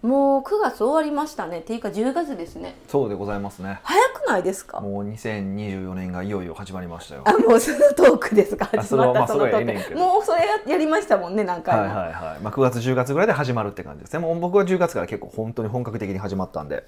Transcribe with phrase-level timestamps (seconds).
[0.00, 1.58] もう9月終わりましたね。
[1.58, 2.76] っていうか10月ですね。
[2.86, 3.80] そうでございますね。
[3.82, 4.80] 早くないですか？
[4.80, 7.22] もう2024年がいよいよ始まりましたよ。
[7.26, 8.66] あもうそのトークですか？
[8.66, 9.96] 始まったそのトーク。
[9.96, 14.20] もうそれややりましたもんね何回も、はいはいはい、まあ、9月10月ぐらいで始まるって感じですね。
[14.20, 16.84] もう僕は10月から結構本当に本格的に始まったんで。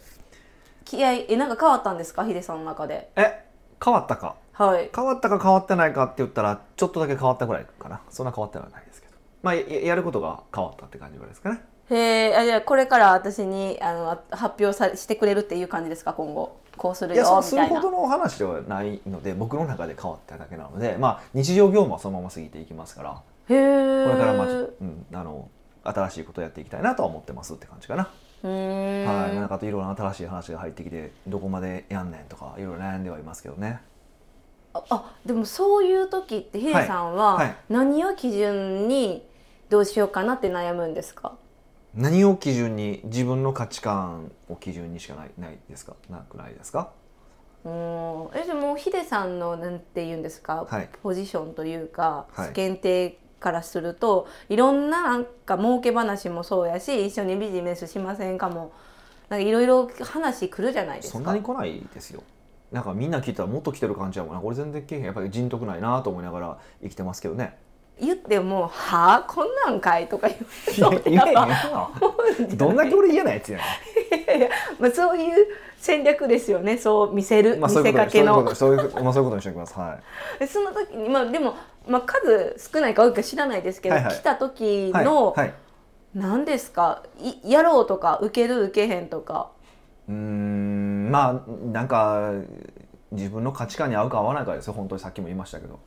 [0.84, 2.24] 気合いえなんか変わったんですか？
[2.24, 3.11] ヒデさんの中で。
[3.16, 3.45] え
[3.84, 4.36] 変わったか？
[4.52, 4.88] はい。
[4.95, 8.02] 変わったか変わってないかって言ったらちょっとだけ変わったぐらいかな。
[8.08, 9.14] そんな変わってはないですけど。
[9.42, 11.61] まあややることが変わったって感じぐらいですかね
[11.91, 16.13] へえあじゃあこれから私にあの発表さしてくれるっていう感じですか？
[16.13, 16.58] 今後。
[16.76, 17.43] こうするいやよみたいな。
[17.43, 23.22] そうするほどの話ではないので僕の中で変わっただけなのでまあ日常業務はそのまま過ぎていきますから。
[23.50, 24.53] へえこれからまあう
[24.85, 25.49] ん、あの
[25.82, 28.08] 新しいことをやっていきたいなとは思ってますって感じかな、
[28.43, 29.35] はい。
[29.35, 33.80] なんかあといろいろな新しい話が入ってきてどこまでやんねんとかいろいろ悩んではいますけどね。
[34.72, 37.16] ああでもそういう時ってヒデさんはい。
[37.16, 37.56] ははい。
[37.69, 39.27] 何を基準に
[39.69, 41.33] どうしようかなって悩むんですか？
[41.94, 45.97] 何を基準に自分の価値観を基準にしかないないですか？
[46.08, 46.92] なくないですか？
[47.64, 48.28] うん。
[48.34, 50.88] えでもヒデさんのなんて言うんですか、はい。
[51.02, 52.52] ポジションというか、はい。
[52.52, 58.72] 限定からするといろんななんか儲け話もそうやし一緒にビジネスしませんかも。
[59.28, 61.18] なんかいろいろ話来るじゃないですか。
[61.18, 62.22] そんなに来ないですよ。
[62.70, 64.41] なんかみんな聞いたらもっと来てる感じやもんな。
[64.41, 65.05] これ全然来えへん。
[65.05, 67.58] やっぱり人徳ないなと思いながら生きてますけどね
[68.00, 71.90] 言っても「はあこんなんかい」とか言われ言えへんやな
[72.56, 73.64] どんだけ俺嫌なやつやね
[74.78, 74.82] ん。
[74.82, 75.46] まあそういう
[75.78, 76.76] 戦略ですよね。
[76.78, 78.54] そう見せる、まあそう見いうせかけの。
[78.54, 79.78] そういうことまあそういうことにしておきます。
[79.78, 79.98] は
[80.38, 81.54] でその時にまあでも、
[81.88, 84.14] まあ、数少ないか多いか知らないですけど、はいはい。
[84.14, 85.54] 来た時いはいの、はい。
[86.14, 87.02] 何ですか？
[87.18, 89.50] いやろうとか受ける受けへんとか。
[90.08, 92.32] うーんまあなんか
[93.12, 94.72] 自分の価値観に合うか合わないかですよ。
[94.72, 95.78] 本当にさっきも言いましたけど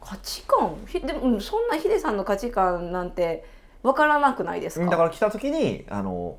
[0.00, 0.76] 価値観？
[0.86, 3.44] ひでもうんそんなヒデさんの価値観なんて
[3.82, 4.86] 分からなくないですか？
[4.90, 6.38] だから来た時にあの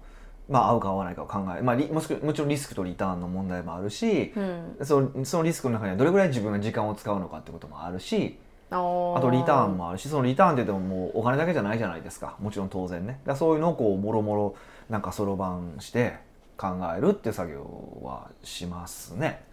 [0.50, 8.38] まあ合うか合わないかを考え、まあ、リもしくもちろんリスクとリターンの問題もあるし、うん、そのそのリスクの中にはどれぐらい自分が時間を使うのかってこともあるし
[8.70, 13.20] あとリターンもあるしそのリターンって言ってももうお金だけじゃないじゃないですかもちろん当然ね。
[13.26, 14.56] だそういうのをこうもろもろ
[14.90, 16.16] なんかそろばんして
[16.58, 16.68] 考
[16.98, 19.44] えるっていう作業はしますね。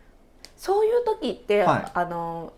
[0.56, 1.91] そういう時って、はい。
[1.94, 2.52] あの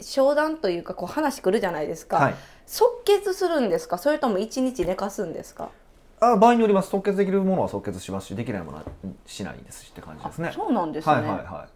[0.00, 2.34] 商談というかこう話来るじゃないですか、はい。
[2.66, 3.98] 即決するんですか？
[3.98, 5.70] それとも一日寝かすんですか？
[6.20, 6.90] あ場合によります。
[6.90, 8.84] 即決できるものは即決しますしできないものは
[9.26, 10.50] しないですしって感じですね。
[10.54, 11.68] そうなんですね、はいはいは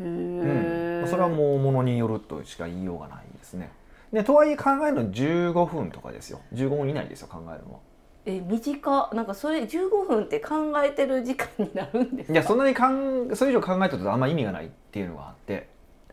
[0.00, 3.72] へい、え、うん、それはもうものによるとしか言いようがないですね。
[4.12, 6.40] でとはいえ考えるの15分とかですよ。
[6.52, 7.78] 15分以内ですよ考えるのは。
[8.26, 12.32] え短なんかそれ15分って考えてる時間になるんですか？
[12.34, 15.69] いやそんなにかんそれ以上考えてるとあんま意味がないっていうのがあって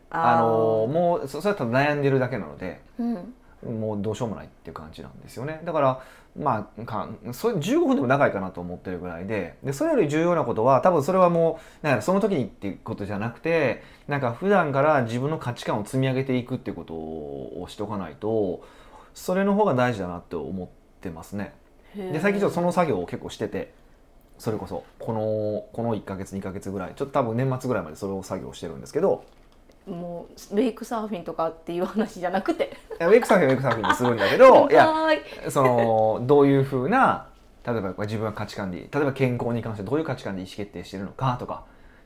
[0.10, 0.40] あー。
[0.42, 3.34] のもうそそれはただ悩んでるだけなのでうん。
[3.66, 5.62] もうどうしようもないっていう感じなんですよね。
[5.66, 6.00] だから
[6.40, 18.64] まあかそれ15分でも長いかなと思ってるぐらいででそれより重要なことは多分それはもうなんかその時にっていうことじゃなくてなんか普段から自分の価値観を積み上げていくっていうことをしておかないと
[19.16, 20.68] それの方が大事だなって思っ
[21.02, 21.54] てますね。
[21.96, 23.74] で最近ちょっとその作業を結構してて
[24.38, 29.24] それこそこのこの1ヶ月2ヶ月ぐらいちょっと多分年末ぐらいまでそれを作業してるんですけど
[29.88, 32.78] もうウェイクサーフィンとかっていう話じゃなくて。
[33.00, 34.88] ウェイクサーフィンはウェイクサーフィンでするんだけど いや
[35.50, 37.28] そのどういうふうな
[37.66, 41.64] 例えば自分は価値観で例えば健康に関してどういう価値観で意思決定してるのかとか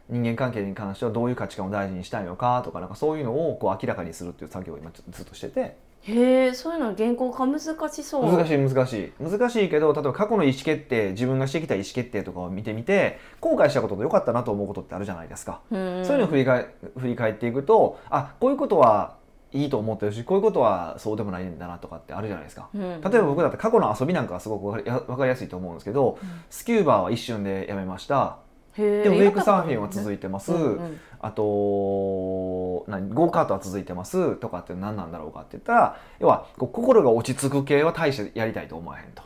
[0.09, 8.25] 人間関係に関してはどういう価値観を大事にしたいのかとかなんかそういうのをこう明らかにするっていう作業を今ちょっとずっとしててへえそういうのは原稿化難しそう。
[8.25, 9.13] 難しい難しい。
[9.19, 15.61] 難しいけど例えば過去の意思決定自分がしてきた意思決定とかを見てみて後悔したことで良かったなと思うことってあるじゃないですか。
[15.69, 16.05] うん。
[16.05, 19.19] そういうのを振り返振り返っていくとあこういうことは
[19.53, 22.69] いいと思ってるしこういうことはそうでもないんだなとかってあるじゃないですか。
[22.73, 22.81] うん。
[22.81, 26.17] 例えば僕だって過去の遊びなんかはすごくわかりやすいと思うんですけど、
[26.49, 28.37] スキューバーは一瞬でやめました
[28.75, 39.21] でもウェイクサーフィンは続いてます、うんうんあと何ゴーカートは続いてますとかって何なんだろうかって言ったら要はこう心が落ち着く系は大してやりたいと思わへんと。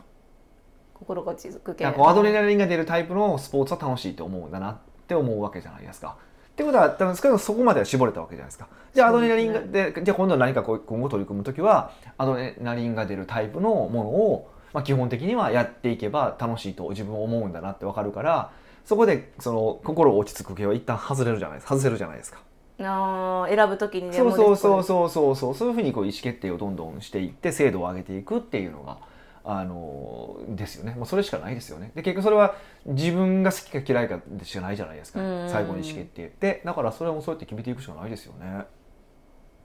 [0.92, 4.78] 心が落ち着く系アドレナリンが出るタイプのスポーツは楽しいと思うんだなっ
[5.08, 6.16] て思うわけじゃないですか。
[6.50, 8.68] ってことは多分少なそこまでは絞れたわけじゃないですか。
[8.92, 18.50] じゃあアドレナリンがでじゃあ今度は何かこう今後取り組む時はアドレナリンが出るタイプのものを、まあ、基本的にはやっていけば楽しいと自分は思うんだなって分かるから
[18.86, 21.74] そこでその心が落ち着く系は一旦外れるじゃないですか。
[21.74, 22.40] 外せるじゃないですか。
[22.78, 25.54] あー選ぶときにねそうそうそううそうそうそう。
[25.56, 28.98] そういうふうにこう意思決定をどんどんしていって精度を上げていくっていうのが
[29.44, 30.94] あのですよね。
[30.94, 31.90] もうそれしかないですよね。
[31.96, 32.54] で結局それは
[32.84, 35.20] 自分が好きか嫌いかでしかないじゃないですか。
[35.20, 35.50] うん。
[35.50, 36.62] 最後に意思決定って。
[36.64, 38.66] だからそれはもうそうやって決めていくしかないですよね。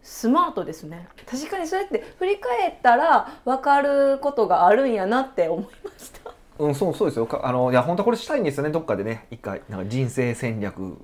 [0.01, 1.07] スマートですね。
[1.29, 6.33] 確かにそうやって振り返ったら分かることがあるんやなって思いました
[6.65, 7.25] うんそうそうですよ。
[7.25, 8.69] かあのいや本当はこれしたいんですよね。
[8.69, 9.27] どっかでね。
[9.31, 10.97] 一回なんか人生戦略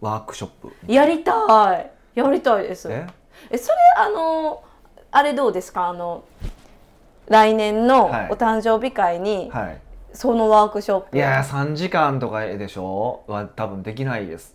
[0.00, 0.72] ワークショップ。
[0.86, 1.32] やりた
[1.74, 1.90] い。
[2.14, 2.88] やりたいです。
[2.90, 3.06] え？
[3.50, 4.62] えそれあの
[5.10, 5.88] あれどうですか？
[5.88, 6.24] あの
[7.28, 8.28] 来年のおはい。
[8.30, 9.80] 誕生日会に、はい。
[10.12, 11.16] そのワークショップ。
[11.16, 13.24] いや3時間とかでしょ？
[13.26, 14.54] は多分できないです。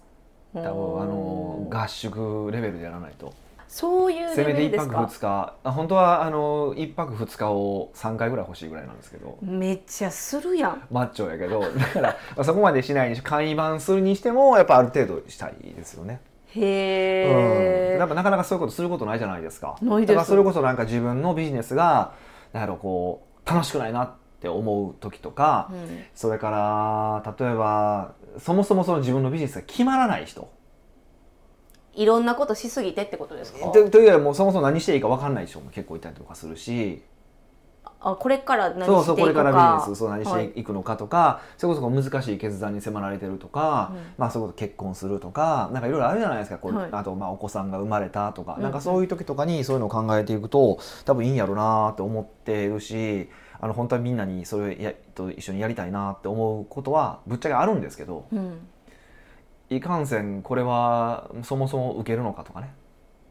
[0.53, 3.33] 多分あの合宿レベルでやらないと
[3.71, 9.37] そういうせめて1泊レベルですか？2日あ本当はあの1泊2日を3回ぐらい欲しいぐらいなんですけど。
[9.41, 10.83] めっちゃするやん。
[10.91, 11.61] マッチョやけど。
[11.61, 16.19] だから、まあ、そこまでしないにし簡易版するにしてもやっぱある程度したいですよね。
[16.53, 16.65] うん、へ
[17.93, 19.77] え、やっぱなかなかそういうことすることないじゃないですか。
[19.81, 20.09] ないです。
[20.09, 22.11] だからそれこそなんか自分のビジネスが
[22.51, 26.03] なんやろこう楽しくないなって思う時とか、うん。
[26.13, 30.51] それから例えばそもそもその自分のビジネスが決まらない人
[31.93, 33.59] いろんなことしすぎてってことですか？
[33.67, 37.03] とというよりもそもそも何していいか分かんない人も結構いたりとかするし。
[38.03, 38.95] あこれから何していくか。
[38.95, 44.01] そうそうこれからビジネスそう何しはいていくのかとか、それこそ難しい決断に迫られてるとか、うん。
[44.17, 46.89] まあそういうこと結婚するとかなんかいろいろあるじゃないですかこう、はい。
[46.91, 48.63] あとまあお子さんが生まれたとか、うん。
[48.63, 53.29] なんかそういう時とかにそういうのを考えていくと多分いいんやろうなって思ってるし
[53.59, 58.57] あの本当はみんなにそれやと一緒にやりたいなって思うことはぶっちゃけあるんですけどうん
[59.71, 62.73] いかんせんこれはそもそも受けるのかとかね。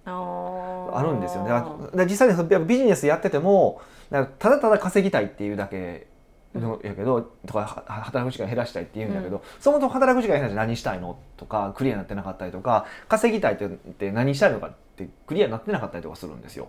[0.06, 2.04] あるんですよね。
[2.06, 6.06] 実際にやっぱビジネスやっててもただただ稼ぎたいっていうだけ
[6.54, 13.56] のやけど、とかは働く時間減らしたいっていうんだけど、そもそも働く時間減らして何したいのとかクリアになってなかったりとか稼ぎたいっ
[13.92, 16.68] て何したいのかってクリアになってなかったりとかするんですよ。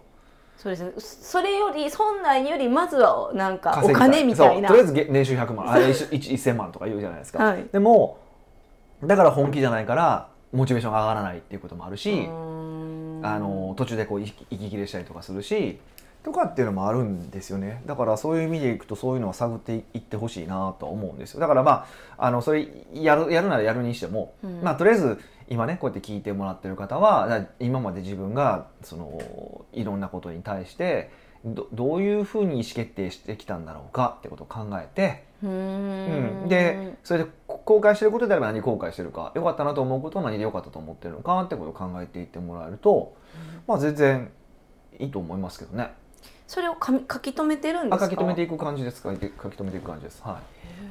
[0.58, 0.92] そうですね。
[0.98, 4.68] それより本来よりまずはなんかお金みたいな。
[4.68, 7.44] とりあえずげ年収100万あれ 一1000万とか言うじゃないですか。
[7.44, 7.66] はい。
[7.72, 8.20] でも
[9.04, 15.80] だから本気じゃないからモチベーションが上がらないっていうこともあるし、あの途中でこう息息切れしたりとかするし
[16.24, 17.82] とかっていうのもあるんですよね。
[17.86, 21.40] だからそういう意味でいくとそういうのは探っていってほしいなとは思うんですよ。
[21.40, 21.88] だからま
[22.18, 24.62] ああのそれやるやるならやるにしても、うん。
[24.62, 25.20] まあとりあえず
[25.50, 31.10] 今ねこうやって聞いてもらってる方はだ今まで自分がそのいろんなことに対して
[31.44, 36.46] どどういうふうに意思決定してきたんだろうかってことを考えて、うん。
[36.46, 37.32] ん、でそれでこ
[37.72, 43.16] 後悔してることであれば何後悔してるか良かったなと思うことは何で良かったと思ってるのかってことを考えていってもらえると、
[43.68, 44.32] まあ全然
[45.00, 45.92] いいと思いますけどね。
[46.48, 48.06] それを書き留めてるんですか？
[48.06, 50.22] あ書き留めていく感じですか書き留めていく感じです。
[50.22, 50.42] は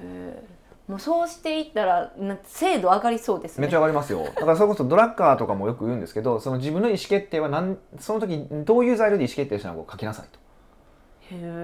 [0.03, 0.61] へー
[0.91, 3.61] もうそうしていったらな精度上がりそうですい。
[3.61, 4.25] ねめっちゃ上がりますよ。
[4.25, 10.39] だからそれこそドラッカーとかもよく言うんですけど、その自分の意思決定はなんその時どういう材料で意思決定したのかを書きなさいと。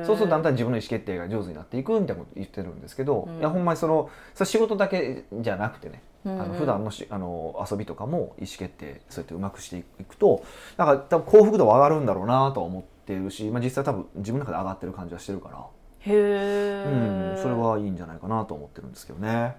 [0.04, 3.38] そうするとだんだん自分の意思決定が上手になっていくみたいなこと言ってるんですけど、うん。
[3.38, 6.32] いやほんまにそのそれ仕事だけじゃなくてね、うん。
[6.34, 10.44] うんあの普段のしあの遊びとかも意思決定そうやってうまくしていくと
[10.76, 15.66] なんか多分幸福度は上がるんだろうなとは思ってるし、まあ、実際多分自分の中で上がってる感じはしてるから、
[16.00, 19.56] へえ、うん、それはいいんじゃないかなと思ってるんですけどね。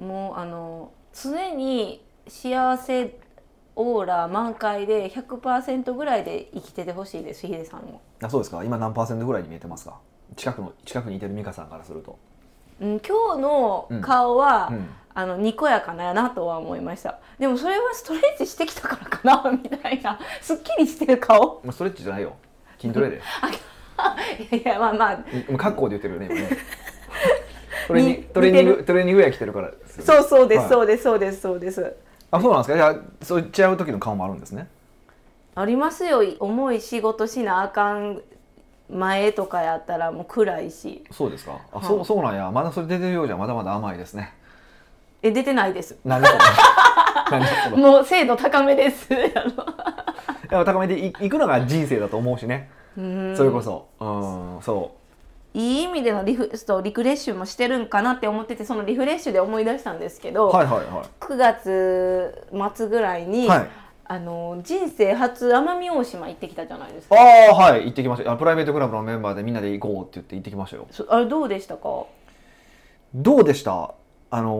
[0.00, 3.18] もうあの常に幸せ
[3.76, 8.62] オーラ満開で100%ぐらいで生きててほしいですヒデさんも、あそうですか。
[8.64, 9.98] 今何パーセントぐらいに見えてますか？
[10.36, 12.18] 近くの近くにいてる美香さんからすると。
[12.80, 14.88] うん、今日の顔は、うん。
[15.16, 17.20] あのにこやかなやなとは思いました。
[17.38, 20.18] でもそれはストレッチしてきたからかなみたいな。
[20.42, 21.60] すっきりしてる顔。
[21.62, 22.34] まあ、ストレッチじゃないよ。
[22.80, 23.22] 筋トレで。
[24.50, 25.18] いやまあまあ。
[25.48, 26.58] 今格好で言ってるよね今ね。
[27.86, 29.70] トレーニングにトレーニングウェア着てるから。
[29.86, 30.68] そうそうです、はい。
[30.68, 31.96] そうですそうですそうです
[32.36, 32.76] あそうなんですか？
[32.76, 34.68] じゃあそう違う時の顔もあるんですね。
[35.54, 36.22] ありますよ。
[36.40, 38.20] 重い仕事しなあかん
[38.90, 41.04] 前とかやったらもう暗いし。
[41.10, 41.60] そうですか？
[41.72, 41.86] あ、はい。
[41.86, 42.50] そうそうなんや。
[42.50, 44.32] まだそれ出てるようじゃまだまだ甘いですね。
[45.22, 45.96] え出てないです。
[46.04, 46.38] なんでその
[47.30, 47.38] な？
[47.38, 49.08] んでそのいもう精度高めです。
[50.50, 52.68] 高めていいくのが人生だと思うしね。
[52.96, 53.86] のそれこそ。
[54.00, 54.04] う
[54.58, 54.92] んそ
[55.54, 62.46] いい意味でのリフそうリフレッシュもしてるんかなって思っててそのリフレッシュで思い出したんですけど、うはいはいは9月
[62.76, 63.68] 末ぐらいに、いはい。
[64.06, 67.14] あの人生初奄美大島行ってきたじゃないですか。
[67.16, 67.18] あ
[67.52, 68.32] あはい行ってきました。
[68.32, 70.86] あプライベートクラブのメンバーでみんなで行こうって言って行ってきましたよ。
[70.90, 72.04] そあれどうでしたか？
[73.14, 73.94] どうでした？
[74.36, 74.56] あの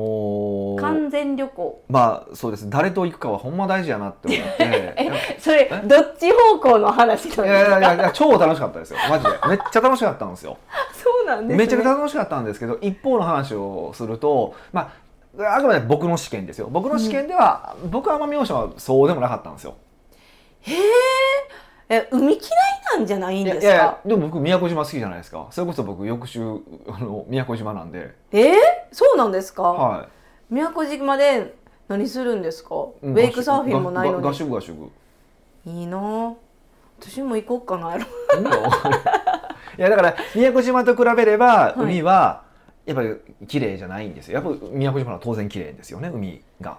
[0.77, 1.85] ー完全旅行。
[1.89, 2.71] まあそうです。
[2.71, 4.57] 誰と行くかはほんま大事やなって思って。
[4.97, 7.07] えそれどっち方向の話？
[7.07, 8.99] なんですかいやいやいや超楽しかったですよ。
[9.11, 9.31] マジで。
[9.49, 10.57] めっちゃ楽しかったんですよ。
[10.95, 11.65] そうなんですね。
[11.65, 14.93] めちゃくちゃ楽しかったんですけど一方の話をするとま
[15.41, 16.69] ああくまで僕の試験ですよ。
[16.71, 19.75] 僕の試験では、僕は奄美大島はそうでもなかったんですよ。
[20.61, 20.77] へえ
[21.89, 22.41] え海嫌い
[22.97, 23.67] なんじゃないんいですか？
[23.67, 25.47] やいやいやでも僕宮古島好きじゃないですか。
[25.51, 26.41] それこそ僕翌週
[26.89, 28.15] あの宮古島なんで。
[28.33, 28.53] え？
[28.53, 28.55] ー、
[28.93, 30.09] そうなんですか、は
[30.51, 31.55] 宮古島で
[31.89, 34.91] 何するんですか、いウェイクサーフィンもないのがが合に宿合宿
[35.67, 35.99] いいな。
[35.99, 36.35] あ
[37.01, 37.97] 私も行こうかな。
[37.97, 38.01] い
[39.77, 41.81] やだから宮古島と比べればい。
[41.81, 42.45] 海は
[42.87, 44.41] やっぱり綺麗じゃないんですよ。
[44.41, 46.79] やっぱ宮古島は当然綺麗ですよね海が。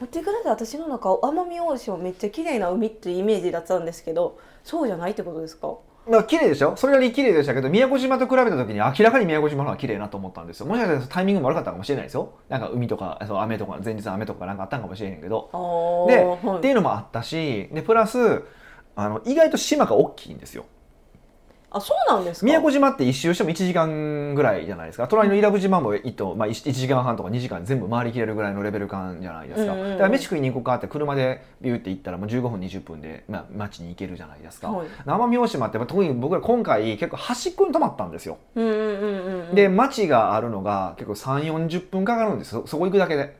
[0.00, 5.76] 待ってください私の中奄美大島めっちゃ綺麗な海っていうイメージだったんですけどそうじゃないってことですか？
[6.08, 6.76] まあ綺麗でしょ？
[6.76, 10.66] それなりに綺麗でしたけど宮古島と比べた時に明らかに宮古島の方が綺麗なと思ったんですよ。
[10.66, 12.32] もしかしたらタイミングも悪かったかもしれないですよ。
[12.48, 16.58] なんか海とかそう雨とか前日の雨とかなんかあったんかもしれへんけどあで、ーはい。
[16.58, 18.42] っていうのもあったしでプラス
[18.96, 20.64] あの意外と島が大きいんですよ
[21.70, 22.46] あそうなんですか？
[22.46, 25.06] 宮古島って一周しても1時間ぐらいじゃないですか。
[25.06, 34.86] 隣の伊良部島も一と、まあ、1, 時間半とか2時間全部回りきれるぐらいのレベル感じゃないですか、うんうんうんだから飯食いに行こうかって車でビューって行ったらもう15分20分で、まあ、町に行けるじゃないですか、はい。
[35.04, 43.36] 奄美大島って特に僕ら今回結構端っこに泊まったんですよ、うんうんうんうんうんで町があるのが結構3 4 0分かかるんですそそこ行くだけで。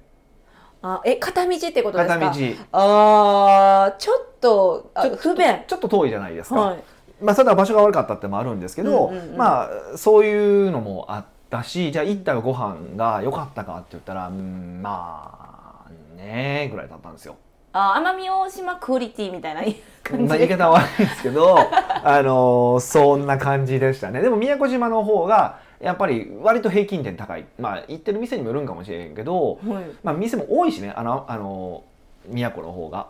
[0.80, 2.18] あえ片道ってことですか？
[2.18, 2.34] 片道。
[2.34, 5.46] ちあーちょっと不便。
[5.72, 6.82] ょっと遠いじゃないですか、はい
[7.20, 9.36] まあ、ただ場所が悪かったってのもあるんですけど、うんうんうん。
[9.36, 17.36] まあそういうのもあったしじゃあ行ったご飯が良かったかって言ったらうんまあねえぐらいだったんですよ。
[17.72, 19.62] あ奄美大島クオリティみたいな
[20.02, 20.24] 感じ。
[20.24, 21.58] まあ、言い方は悪いですけど
[22.04, 24.20] あのそんな感じでしたね。
[24.20, 27.46] でも宮古島の方がやっぱり割と平均点高い。
[27.58, 29.84] まあ行ってる店にもよるんかもしれんけど、はい。
[30.02, 31.82] まあ、店も多いしねあのあの
[32.26, 33.08] 宮古の方が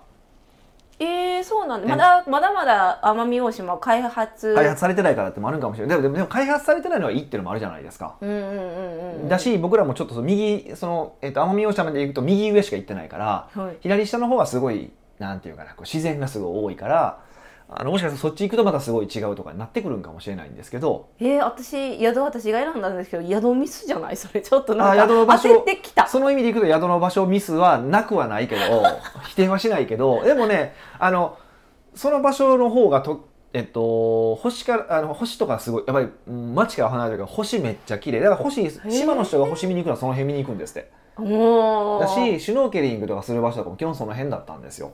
[1.00, 1.87] えー、そうなんだ。
[1.87, 4.55] ねまだまだまだ奄美大島は開発。
[4.55, 6.02] 開発されてないからってもあるんかもしれない。
[6.02, 8.17] でもでもでも開発されてないのはいいっていうのもあるじゃないですか。
[8.21, 9.28] うんうんうんうん。
[9.28, 13.76] だし僕らもちょっとその右その、えっと奄美大島まで行くと右上しか行ってないからはい。
[13.81, 17.21] 左下の方はすごいなんていうかなこう自然がすごい多いから
[17.70, 21.10] あのもしかしたらそっち行くとまたすごい違うとかになってくるんかもしれないんですけど。
[21.20, 24.40] えー、私宿私が選んだんですけど宿ミスじゃないそれ。
[24.40, 26.06] ちょっとなんかあ宿の場所焦ってきた。
[26.06, 28.60] その意味でいくと宿の場所ミスはなくはないけど
[29.28, 31.37] 否定はしないけどでもねあの
[31.94, 38.20] その場所の方がとえっと、星からあの星とかすごいやっぱりうん街から離れてるから星めっちゃ綺麗。
[38.20, 40.90] だから星島の人が星見に行くのはその辺見に行くんですって。
[41.18, 44.92] だしシュノーケリングとかする場所とかも基本その辺だったんですよ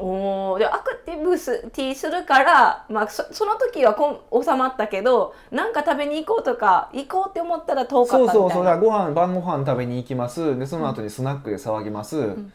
[0.00, 0.58] おー。
[0.58, 8.42] でアクティブスティするから、まあ、そその時はこん収まったけどなんか食べに行こうとか行こうって思ったら遠かったそうみたいな。
[8.42, 10.58] そうそうだからご飯晩ご飯食べに行きます。
[10.58, 12.52] でその後にスナックで騒ぎます、うん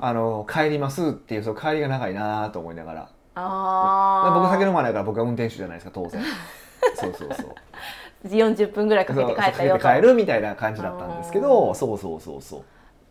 [0.00, 3.08] あの帰りますっていうその帰りが長いなと思いながら。
[3.34, 4.40] あー。
[4.40, 6.22] 僕酒飲まないから僕は運転手じゃないですか当然。
[6.94, 7.54] そうそうそう。
[8.28, 12.64] 40分ぐらいかけて帰ったよて帰るみたいな感じだったんですけどそうそうそうそ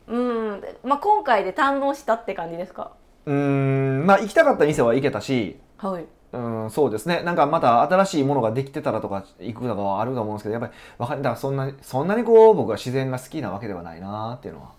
[0.07, 0.15] う。
[0.15, 0.61] うん。
[0.61, 2.91] でまあ、今回で堪能したって感じですか？
[3.27, 6.05] うーんまあ行きたかった店は行けたしはい。
[6.33, 7.21] うんそうですね。
[7.23, 14.71] なんかまた新しいものができてたらとか行くとかはあると思うんですけどやっぱりわかだからそんなにそんなにこう僕は自然が好きなわけではないなっていうのは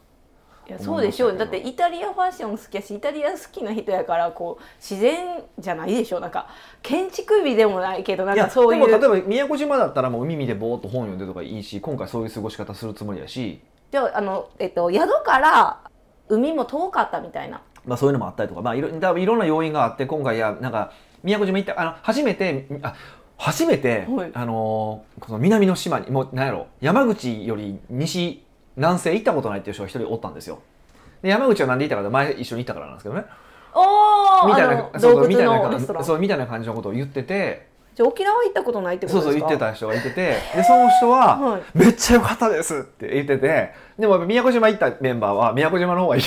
[0.68, 1.36] いやそうでしょう。
[1.36, 6.20] だってイタリアファッション好きやしイタリア好きな人やからこう自然じゃないでしょ。
[6.20, 6.48] なんか
[6.82, 15.80] 建築美でもないけどなんかそういうでも例えば宮古島だったらもう海見でぼーっと本読んでとかいいし今回そういう過ごし方するつもりやし、でもあの、えっと、宿から
[16.28, 20.92] 海も遠かったみたいなまあ、そういうのもあったりとか、まあ、いろいろんな要因があって今回いやなんか
[21.24, 22.94] 宮古島行ったあの初めてあ
[23.38, 24.30] 初めて、はい。
[24.34, 28.42] あのーこの南の島にもうなんやろ山口より西
[28.76, 30.60] 南西行ったことないっていう人が一人おったんですよ。
[31.22, 33.24] で山口はなんで行ったか前一緒に行ったからなんですけどね。
[33.74, 37.67] おーみたいなあのそう洞窟みたいなそうみたいな感じのことを言ってて
[37.98, 39.32] じゃあ沖縄行ったことないってことですか？
[39.32, 41.62] そうそう言ってた人がいててでその人は、はい。
[41.74, 46.26] めっちゃ良かったですって言っててでも宮古島行ったメンバーは宮古島の方がいいっ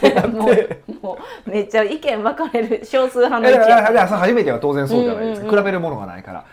[0.00, 0.82] てなもって。
[0.88, 4.06] う もうめっちゃ意見分かれる少数派の意見。
[4.06, 5.64] 初めては当然そうじゃないですか、うんうんうん。
[5.64, 6.44] 比べるものがないから。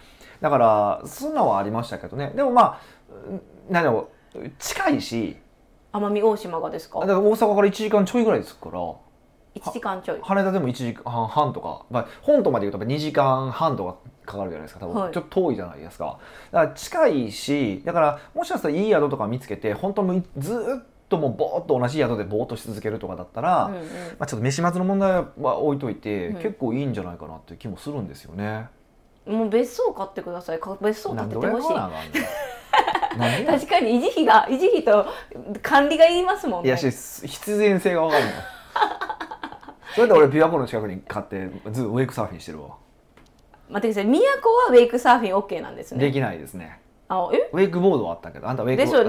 [0.42, 2.32] だからそんなのはありましたけどね。
[2.36, 2.80] でもまあ
[3.28, 3.42] うん
[3.74, 5.38] なんだろう近いし。
[5.92, 7.00] 奄美大島がですか？
[7.00, 8.80] だから大阪から1時間ちょいぐらいですから
[9.56, 10.20] 1時間ちょい。
[10.22, 15.14] 羽田でも1時間半とか、まあ、本島まで行くと2時間半とかかかるじゃないですか多分、はい。
[15.14, 16.20] ちょっと遠いじゃないですか。
[16.52, 23.82] だから近いしだからもしかしたらいい宿とか見つけて本当もうずーっともうボーっと同じ宿でボーっとし続けるとかだったら、うんうん。
[23.82, 23.88] ま
[24.22, 26.42] あ、ちょっと飯末の問題は置いといて、うん。
[26.42, 28.70] 結構いいんじゃないかなっていう気もするんですよね。
[29.26, 30.60] もう別荘買ってください。
[30.60, 31.68] か別荘建ててほしい。
[33.46, 35.06] 確かに維持費が維持費と
[35.62, 36.70] 管理がいりますもんね。
[36.70, 36.90] いやし
[37.28, 38.32] 必然性が分かるの
[39.96, 42.70] それで俺琵琶湖の近くに買ってずっとウェイクサーフィンしてるわ、
[43.70, 44.10] 待ってください。
[44.10, 46.00] 宮古はウェイクサーフィン OK なんですね。
[46.00, 46.80] できないですね。
[47.10, 47.50] あえ？
[47.52, 48.48] ウェイクボードはあったけど。
[48.48, 49.00] あんたウェイクボード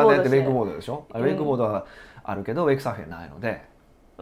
[0.00, 1.86] あだってウしてェイクボードでしょ、ウェイクボードは
[2.24, 3.62] あるけどウェイクサーフィンはないので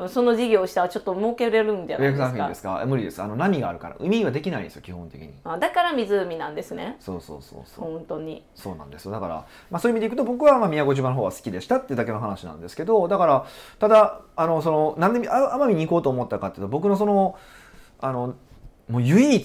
[0.09, 2.27] その事業をしたらちょっと儲けれるんじゃないですか。
[2.27, 2.85] サーフィンですか？
[2.87, 3.23] 無理です。
[3.23, 3.97] あの波があるから。
[3.99, 5.33] 海はできないんですよ基本的に。
[5.45, 6.97] あだから湖なんですね。
[7.01, 7.85] そうそうそうそう。
[7.85, 8.45] 本当に。
[8.55, 9.11] そうなんですよ。
[9.11, 13.47] だから、まあ、そういう意味でいくと僕はまあ宮古島の方が好きでしたってだけの話なんですけどだから
[13.79, 17.39] ただあのそのなんであ奄美に行こうと思ったかっていうと僕のその
[18.01, 18.35] あの
[18.89, 19.45] もう唯一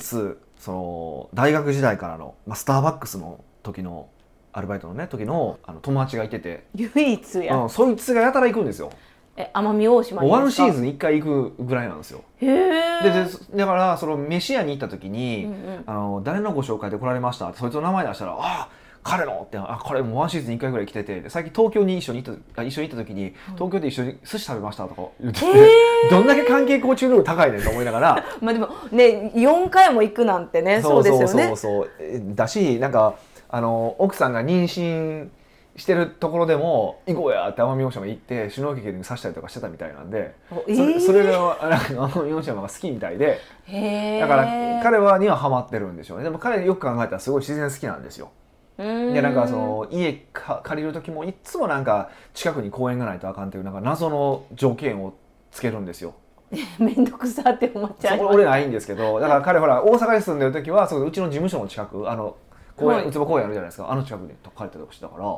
[0.58, 4.10] その大学時代からの、まあ、スターバックスの時の
[4.54, 8.92] アルバイトのね時のあの友達がいてて、唯一や、うん、そいつがやたら行くんですよ
[9.36, 10.66] え奄美大島もうワンにですか？
[10.68, 12.22] シーズンに1回行くぐらいなんですよ。
[12.42, 13.25] へえでで
[13.56, 15.84] だからその飯屋に行った時に、うんうん。
[15.88, 17.48] あの誰のご紹介で来られました？
[17.50, 18.70] ってそいつの名前出したら「ああ
[19.04, 25.46] 彼の!」って「あこれもうワンシーズンに1回ぐらい来ててで最近東京に一緒に行ったあ一緒に行った時に東京で一緒に寿司食べましたとか言ってて、
[26.12, 28.24] どんだけ関係構築能力高いねんと思いながら。
[28.40, 31.58] まあでもね4回も行くなんてねそうですよねそう。
[31.58, 33.16] そうえだしなんか
[33.50, 35.28] あの奥さんが妊娠
[35.75, 44.44] してるところでも「行こうや」って奄美大島行ってシュノーケルに刺したりとかしてたみたいなんで、おそれえーそれがあなんか奄美大島が好きみたいでへえだから
[44.84, 46.24] 彼はにはハマってるんでしょうね。
[46.25, 48.30] でも彼よく考えたらすごい自然好きなんですよ。
[48.77, 55.13] でなんかその家か借りる時もいっつもなんか近くに公園がないとあかんっていうなんか謎の条件を
[55.51, 56.13] つけるんですよ。
[56.77, 58.36] 面倒くさって思っちゃいそます。
[58.36, 62.36] 俺ないんですけどだから彼ほら大阪に住んでる時はそううちの事務所の近くあの
[62.75, 63.08] 公園、はい。
[63.08, 63.92] うつぼ公園あるじゃないですか。
[63.92, 65.38] あの近くに帰ったりとかしてたから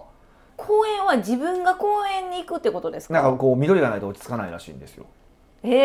[0.58, 3.14] 公園は自分が公園に行くってことですか？
[3.14, 5.06] なんかこう緑がないと落ち着かないらしいんですよ。
[5.64, 5.76] へ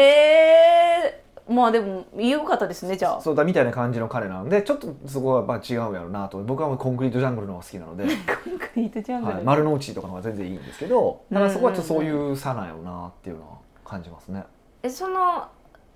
[1.07, 1.25] え。
[1.49, 3.21] まあでも良かったですねじゃあ。
[3.21, 6.39] そうだみたいな感じの彼なんでちょっとそこはまあ違うんやろうなと。
[6.39, 8.11] 僕はもうコンクリートジャングルの方が好きなので、 コ
[8.51, 14.45] ンクリートジャングル、はい、丸の内とかの方が全然いいんですけどだからそこはちょっとそういう差なんやろうなっていうのは感じますね。
[14.83, 15.49] えその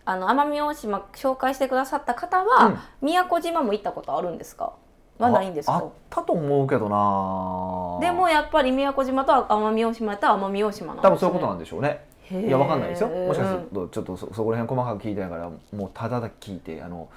[0.06, 4.72] あの奄美大島紹介してくださった方は、宮古島も行ったことあるんですか？
[5.18, 7.98] はないんですかああったと思うけどな。
[8.00, 12.04] でもやっぱり宮古島と奄美大島やったら奄美大島なんです、ね、多分そういうことなんでしょうね。
[12.30, 13.08] いやわかんないですよ。
[13.08, 17.08] もしかするうんとちょっとそそこら辺細かく聞いてないからもうただだけ聞いてあの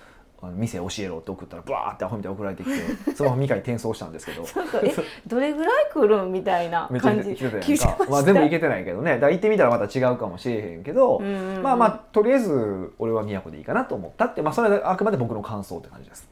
[0.56, 2.76] 店教えろって送ったらバーってアホみたいに送られてきて
[3.16, 4.44] そのままミカに転送したんですけど。
[4.84, 4.94] え
[5.26, 7.36] どれぐらい来るんみたいな 感じ？
[8.10, 9.14] まあ、全部行けてないけどね。
[9.14, 11.20] だから行ってみたらまた違うかもしれへんけど、
[11.64, 16.30] まあまあとりあえず俺は宮古でいいかなと思ったって、まあ、それはあくまで僕の感想って感じです。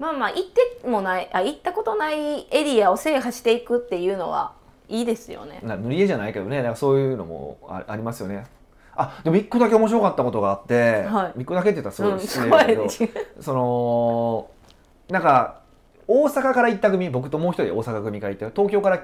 [0.00, 0.42] まあまあ行っ
[0.80, 4.54] てもないあ行ったことないエリアを制覇していくっていうのは
[4.88, 5.60] いいですよね。
[5.62, 6.62] な塗り絵じゃないけどね。
[6.62, 8.46] なんかそういうのもあありますよね。
[8.96, 11.42] あでも一個だけ面白かったことがあって、はい。
[11.42, 12.02] 一個だけって言ったらす。
[12.02, 12.86] ごうんい失礼だけど、
[13.40, 14.50] その
[15.10, 15.60] なんか
[16.08, 18.98] 大阪から行った組僕ともう一人大阪組がいて東京から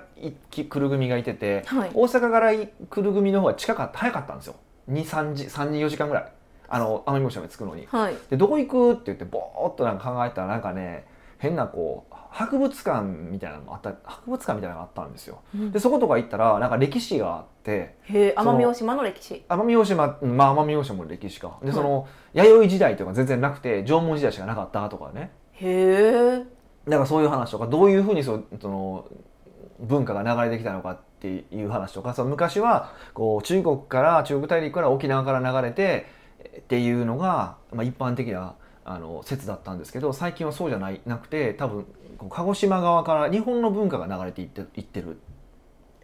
[0.51, 1.91] 来る組がいてて、はい。
[1.93, 2.67] 大阪から来
[3.03, 4.57] る組の方が近かった早かったんですよ。
[4.91, 6.33] 23時34時間ぐらい
[6.69, 7.87] あの奄美大島に着くのに。
[7.87, 8.17] はい。
[8.31, 11.07] でどこ行くって言ってぼーっとなんか考えたらなんかね
[11.39, 15.41] 変なこう博物館みたいなのがあった博物館みたいなのがあったんですよ。
[15.55, 15.73] うん。
[15.73, 17.97] でそことか行ったらなんか歴史があって。
[18.09, 19.45] 奄美大島の歴史。
[19.49, 21.59] 奄美大島うんまあ奄美大島も歴史か。
[21.63, 21.75] ではい。
[21.75, 25.31] その弥生時代とか全然なくて縄文時代しかなかったとかね。
[25.53, 26.57] へえ。
[26.89, 29.07] だからそういう話とかどういうふうにそその
[29.81, 36.07] 文化が流れてきたのかっていう話とかその昔はこう中国から中国大陸から沖縄から流れて
[36.59, 41.87] っていうのが、まあ、一般的なあの説だったんですけど最近はそうじゃないなくて多分
[42.31, 45.19] 鹿児島側から日本の文化が流れていっていってる。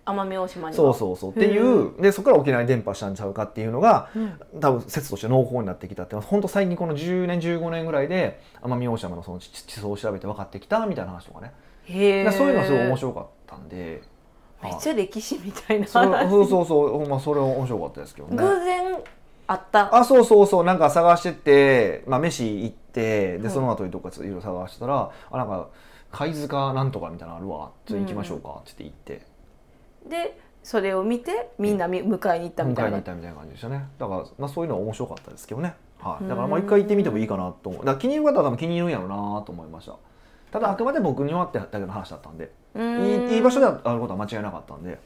[0.04, 0.82] 奄美大島には。
[0.82, 1.30] そうそうそう。
[1.30, 4.60] っていうでそこから沖縄に伝播したんちゃうかっていうのがうん。
[4.60, 11.52] 多分説として濃厚になってきたって本当最近この10年15年ぐらいで奄美大島のその地地層を調べて分かってきたみたいな話とかね。
[11.84, 14.02] へそういうのはすごい面白かったんで、
[14.62, 16.30] めっちゃ歴史みたいな話。
[16.30, 18.36] そうそうそう、まあ、それは面白かったですけどね。
[18.36, 18.98] 偶然
[19.52, 19.94] あった。
[19.94, 20.64] あそうそうそう。
[20.64, 23.54] なんか探してって、まあ、飯行ってではい。
[23.54, 25.68] その後にどっかいろいろ探してたら、あなんか
[26.10, 27.70] 貝塚なんとかみたいなのあるわ。
[27.86, 28.62] ちょっと行きましょうか。
[28.62, 33.88] って言って行って、でそれを見てみんなみ迎えに行ったみた迎えいなに行ったみたいな感じでしたね。
[33.98, 36.28] だから、まあ、そういうのは面白かったですけどね、はい、うん。
[36.28, 37.80] だからまあ一回行ってみてもいいかなと思う。
[37.80, 39.96] だから気に入る方は多分気に入るんやろうなと思いました。
[40.50, 42.52] ただあくまで僕にはってだけの話だったんで。
[42.74, 42.78] い
[43.32, 44.98] いいい場所であることは間違いなかったんで。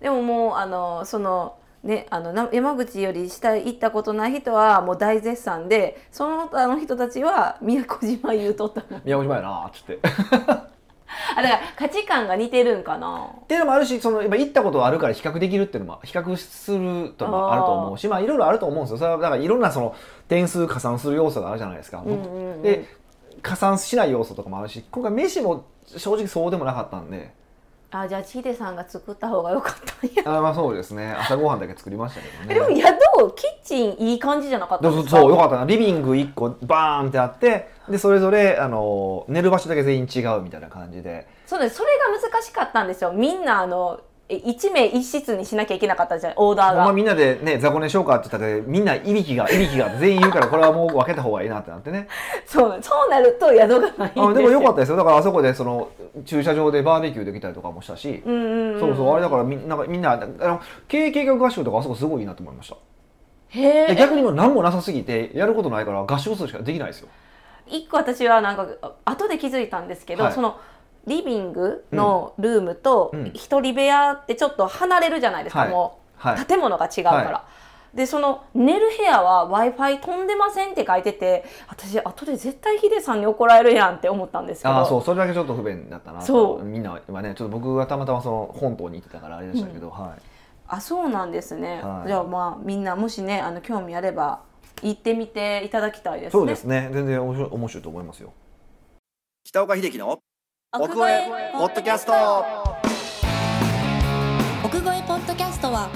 [0.00, 9.98] でももうあのそのねあのな山口より下行ったことない人はもう大絶賛でその他の人たちは宮古島言うとった宮古島やなっつって。
[11.36, 13.30] あだから価値観が似てるんかな。
[13.42, 18.98] っていうのもあるしそのやっぱ行ったことがあるから比較できるっていうのも比較するともあると思うしまあいろいろあると思うんですよ。
[18.98, 19.94] それはだからいろんなその
[20.28, 22.62] 点数加算する要素があるじゃないですか、うんうんうん。
[22.62, 22.86] で
[23.42, 27.32] 加算しない要素とかもあるし今回飯も正直そうでもなかったんで
[28.00, 30.38] あじゃあチデさんが作った方が良かったんや。
[30.38, 31.14] あまあそうですね。
[31.18, 32.54] 朝ごはんだけ作りましたけどね。
[32.54, 35.20] でも宿キッチンいい感じじゃなかったそうんですか？
[35.20, 35.64] そうよかったな。
[35.64, 41.26] リビング1個バーンってあってでそれぞれあの寝る場所だけ全員違うみたいな感じで。
[41.46, 43.12] そうですそれが難しかったんですよ。
[43.12, 46.84] みんなあのえ一名一室にしなきゃいけなかったじゃないオーダーが。
[46.86, 52.08] まみんなでね雑魚寝しようかって言ったらみんないびきがいびきが全員言うからこれはもう分けた方がいいなってなってね。
[52.46, 53.88] そ うそうなると宿がない。
[53.88, 54.90] んですよあでもよかったです。
[54.90, 55.88] よだからあそこでその
[56.24, 58.80] 駐車場でバーベキューできたりとかもしたし、うんうんん。
[58.80, 62.76] そうそうあれだからみんなみんなあの経営計画合宿とかあそこすごいいいなと思いました。
[63.50, 67.08] へえで逆にもう何もなさすぎてやることないから合宿するしかできないですよ。
[67.66, 70.32] 一個私はなんかあ後で気づいたんですけど、はい。
[70.32, 70.56] その
[71.06, 73.30] リビングのルームとうん。
[73.34, 75.70] 一人部屋ってちょっと離れるじゃないですか、はい。
[75.70, 77.18] もはう建物が違うから。
[77.32, 77.44] は
[77.94, 84.74] でその寝る部屋は w i f i 飛んでませんって書いてて私後で絶対ヒデさんに怒られるやんって思ったんですけど。
[84.74, 86.26] ああそうそれだけちょっと不便だったなと。
[86.26, 86.64] そう。
[86.64, 90.22] みんなはねちょっと僕はたまたまその本島に行ってたからあれでしたけど、はい。
[90.66, 92.08] あそうなんですね、はい。
[92.08, 94.40] じゃあまあみんなもしねあの興味あれば
[94.82, 96.30] 行ってみていただきたいですね。
[96.32, 96.90] そうですね。
[96.92, 98.32] 全然面白い面白いと思いますよ。
[99.44, 100.18] 北岡秀樹の
[100.76, 102.12] 奥奥越えポッドキャスト。
[104.64, 105.88] 奥越えポッドキャストは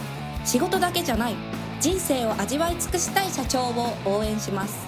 [0.45, 1.35] 仕事だけじゃない
[1.81, 4.87] 人生を味わい尽くしたい社長を応援します。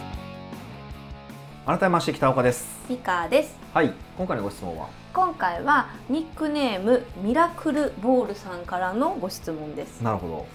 [1.66, 2.68] 改めまして北岡です。
[2.88, 3.58] ミカです。
[3.74, 4.86] はい今回のご質問は？
[5.12, 10.02] 今回はニックネームミラクルボールさんからのご質問です。
[10.02, 10.46] なるほど。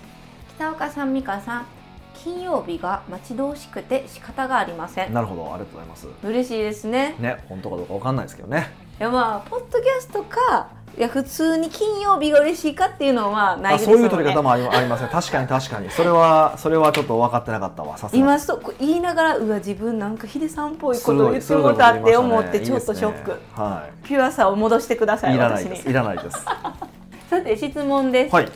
[0.55, 1.65] 北岡さん美香さん
[2.13, 5.13] 金曜日が待ち遠しくて仕方がありません。
[5.13, 6.07] なるほどありがとうございます。
[6.23, 7.17] 嬉しいですね。
[7.19, 8.73] ね本当かどうかわかんないですけどね。
[8.83, 13.97] いやまあポッドキャストかいや普通に金曜日が嬉しいかっていうのはないあですよね。
[13.97, 15.09] そういう取り方もありありますね。
[15.11, 18.23] 確かに確かにそれはそれはちょっと分かってなかったわさすがに。
[18.23, 25.89] 今そう言いながらうわ自分なんかヒデさんっぽいこと言ってもうたって思ってちょっとショック、はピュアさを戻してくださいいいらないです。
[25.89, 26.45] いらないです。
[27.29, 28.47] さて質問です、はい。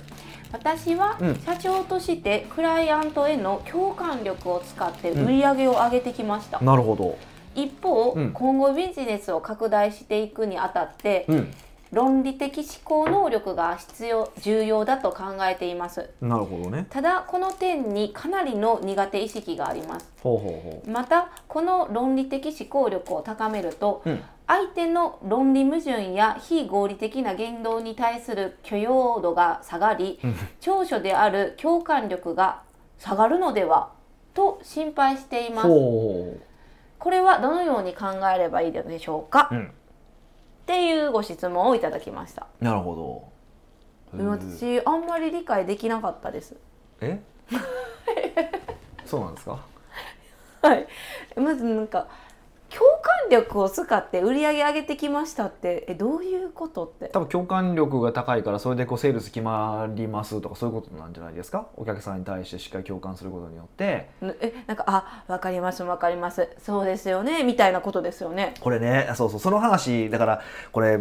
[0.54, 1.36] 私はうん。
[1.46, 7.18] 社長としてクライアントへの共感力を使って売り上げを上げてきました、なるほど
[7.56, 8.32] 一方、うん。
[8.32, 11.54] 今後ビジネスを拡大していくにあたって、うん。
[11.92, 16.12] 論理的思考能力が必要重要だと考えています。
[16.22, 16.86] なるほどね。
[16.90, 20.08] ただこの点にかなりの苦手意識があります。
[20.22, 24.22] ほうほうほまたこの論理的思考力を高めると、ううん。
[24.46, 30.36] 相手の論理矛盾や非合理的な言動に対する許容度が下がりうん。
[30.60, 32.62] 長所である共感力が
[33.00, 33.92] 下がるのでは
[34.36, 35.68] と心配しています。
[35.68, 36.38] ほ
[37.00, 39.72] これはどのように考えればいいでしょうか、っうん。
[40.66, 42.46] ていうご質問をいただきました。
[42.62, 42.96] うなるほ
[44.14, 44.20] ど。
[44.26, 46.56] 私あんまり理解できなかったです。
[47.02, 47.20] え？
[49.06, 49.60] そうなんですか？
[50.62, 50.88] はい。
[51.36, 52.08] まずなんか共
[53.30, 57.10] 感力を使って売り上げ上げてきましたってえどういうことって？
[57.10, 61.68] 多分共感力が高いからそれでこうセールス決まりますとかそういうことなんじゃないですか？
[61.78, 64.10] お客さんに対してしっかり共感することによって。
[64.22, 66.50] ぬえなんかあわかりますわかります。
[66.64, 68.54] そうですよねみたいなことですよね。
[68.62, 70.42] これねそうそうその話だから
[70.72, 71.00] これ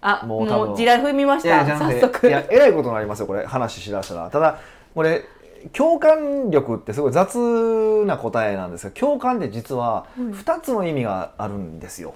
[0.00, 1.66] あもうもう地雷踏みました。
[1.78, 2.20] 早速。
[2.20, 4.30] ていやえらいことになりますよこれ話しだしたら。
[4.30, 4.58] ただ
[4.94, 5.24] これ
[5.72, 12.14] 共感力ってすごい雑な答えなんですが共感って実はうん2つの意味があるんですよ、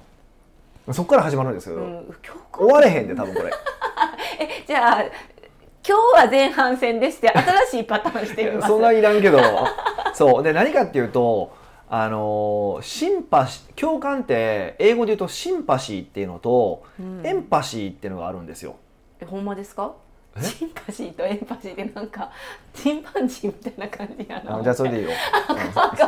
[0.93, 2.15] そこから始まるんですけど、うん、
[2.53, 3.51] 終われへんで多分これ。
[4.39, 5.03] えじゃあ
[5.87, 8.69] 今日は前半戦ですって新しいパターンしてみます。
[8.69, 9.41] そんないらんけど。
[10.13, 10.43] そう。
[10.43, 11.53] で何かっていうと
[11.89, 17.27] あのシンパシ共感って英語で言うとシンパシーっていうのと、うん。
[17.27, 18.77] エンパシーっていうのがあるんですよ。
[19.21, 19.93] えほんまですか？
[20.37, 20.43] え？
[20.43, 22.31] シンパシーとエンパシーってなんか
[22.75, 24.59] チンパンジーみたいな感じやな。
[24.59, 25.11] あじゃあそれでいいよ、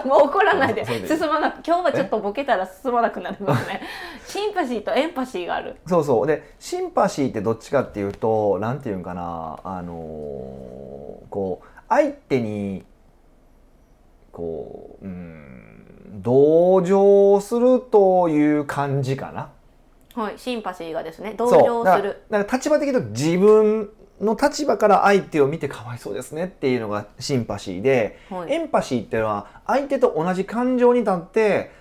[0.05, 0.85] もう怒らないで。
[0.85, 3.83] 進まなく今日はちょっとボケたら進まなくなりますね。
[4.27, 5.77] シンパシーとエンパシーがある。
[5.87, 6.27] そうそう。
[6.27, 9.59] でシンパシーってどっちかっていうとなんていうんかな。
[9.65, 12.85] あのーこう相手に
[14.31, 19.51] こううん同情するという感じかな。
[20.15, 21.35] はいシンパシーがですね。
[21.37, 22.23] 同情する。
[22.31, 23.91] だから立場的に自分
[24.23, 31.73] の立場から相手を見てかわいそうですねっていうのがシンパシーで、はいエンパシーっていうのは相手と同じ感情に立って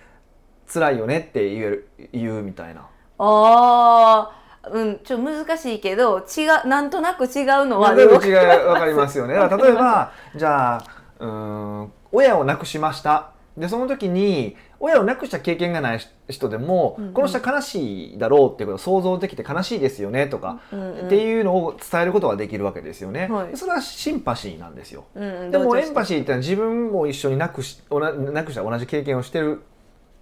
[0.72, 2.88] 辛いよねって言える言うみたいな。
[3.18, 9.34] あーうんちょっと難しいけど違うなんとなく違うのはまあ、でも違い分かりますよね。
[9.34, 10.84] だから例えば じゃあ
[11.20, 13.30] うーん親を亡くしました。
[13.56, 17.12] でその時に親を亡くした経験がない人でも、うんうん。
[17.12, 23.28] この人は悲しいだろうっていうことを想像できて悲しいですよねとか、うんうんっていうのを伝えることができるわけですよね。
[23.28, 23.48] はい。
[23.48, 25.04] でそれはシンパシーなんですよ。
[25.14, 25.50] うんうん。
[25.50, 29.62] でもエンパシーってのは自分も一緒に亡くしおな亡くした同じ経験をしてる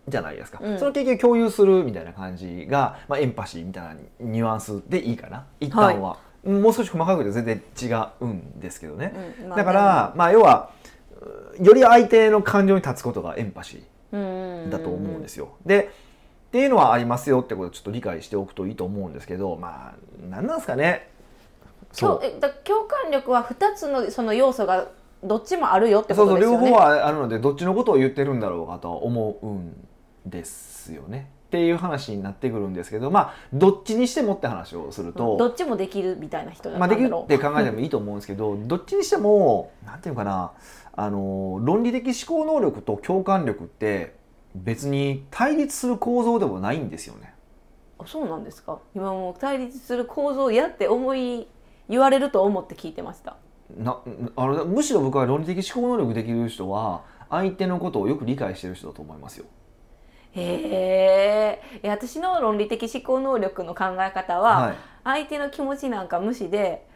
[0.08, 0.78] じゃないですか、うん。
[0.78, 5.46] その経験を共有するみたいな感じが、まあ、エンパシーみたいなニュアンスでいいかな。
[5.60, 9.48] 一旦は、もう少し細かく言うと全然違うんですけどね、うん。
[9.50, 10.80] まあだから、まあ、要はう
[11.60, 14.24] より相手の感情に立つことがエンパシうんう
[14.66, 14.68] ん。
[14.68, 15.50] ーだと思うんですよ。
[15.64, 15.90] で
[16.48, 19.94] っていうのはありますよってことをちょっと理解しておくといいと思うんですけどまあ
[20.28, 21.08] 何なんですかね。
[21.96, 24.88] 共えだ共感力は2つのその要素が
[25.22, 26.56] どっちもあるよってそうことですよね。
[26.58, 29.88] そう両方はあるのでどっちのことを言ってるんだろうかとは思うん
[30.26, 31.30] ですよね。
[31.48, 40.52] っていう話になってくるんですけどまあどっちにしてもって話をすると、どっちもできるみたいな人だまあ、できるって考えてもいいと思うんですけどどっちにしてもなんていうのかな
[41.00, 44.14] あの論理的思考能力と共感力って
[44.54, 47.32] 別に対立する構造でもないんですよね。
[47.98, 48.80] あそうなんですか。
[48.94, 51.48] 今もう対立する構造やって思い
[51.88, 53.36] 言われると思って聞いてました。
[53.74, 53.98] な
[54.36, 59.46] あのむしろ僕は論理的思考能力できる人は相手のことをよく理解してる人だと思いますよ。
[60.32, 64.76] へえ私の論理的思考能力の考え方は、はい。
[65.02, 66.86] 相手の気持ちなんか無視で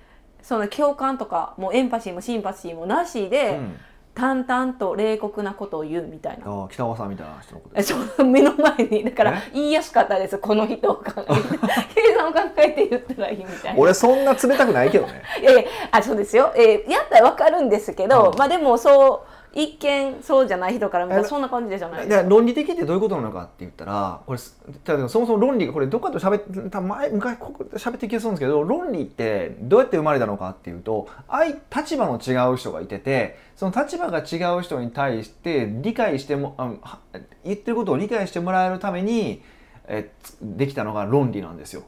[0.42, 3.76] その共感とかもうエンパシーもシンパシーもなしで、うん
[4.14, 6.44] 淡々と冷酷なことを言うみたいな。
[6.46, 9.50] あ北川さんみたいな人のことえその目の前にだからえ？
[9.54, 11.24] 言いやすかったですこの人を考えて
[11.94, 13.80] 計算を考えて言ったらいいみたいな。
[13.80, 15.22] 俺そんな冷たくないけどね。
[15.42, 22.28] いやいやあそうですよ、えーやったらわかるんですけど、うんまあでもそう一見そうじゃない人から見たらえそんな感じじゃないだですか。
[22.28, 36.98] 論理的ってどういうことなのかって言ったらこれそもそも論理がこれどっかと喋ってた前昔ここで喋ってきてそうなんですけど論理ってどうやって生まれたのかっていうと相立場の違う人がいててその立場が違う人に対して理解してもあは
[37.44, 39.42] 言ってることを理解してもらえるために
[39.86, 41.84] えつできたのが論理なんですよ。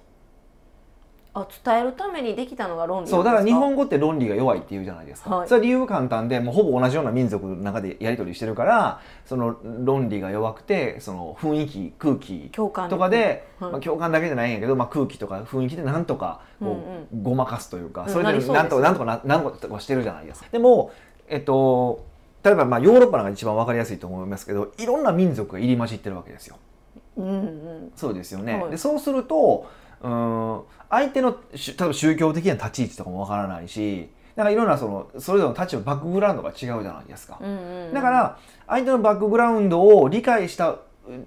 [1.38, 5.48] あ伝えるためにできたのが論理そうだから日本語って論理が弱いっていうじゃないですか、はい。
[5.48, 13.72] それは理由は簡単でもうほぼ同じような民族の中でやり取りしてるからその論理が弱くてその雰囲気空気共感とかで、はい。
[13.72, 20.48] まあ、共感だけじゃないんやけど、まあ、空気とか雰囲気でなんとかこう、うんごまかすというか、うんそれでなんとかなんとかななんとかしてるじゃないですか。
[20.50, 20.90] でも
[21.28, 22.04] えっと
[22.42, 26.56] 例えばまあヨーロッパなんか一番わかりやすいと思いますけどいろんな民族が入り混じってるわけですよ。
[27.16, 27.92] うんうん。
[27.96, 28.70] そうですよね、はい。
[28.70, 29.66] でそうすると
[30.02, 37.94] うーん相手のし例えば宗教的な立ち位置とかもわからないしなんかいろんなそのそれぞれの立場バックグラウンドが違うじゃないですか、うんうんうん。
[37.94, 40.76] だから相手のバックグラウンドを理解した